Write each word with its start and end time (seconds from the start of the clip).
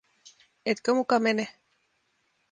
Etkö 0.65 0.91
muka 0.93 1.17
mene? 1.23 1.45